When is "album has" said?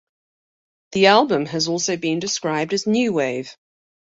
1.05-1.67